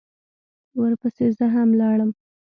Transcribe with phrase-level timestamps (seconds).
[0.79, 2.09] ورپسې زه هم لاړم.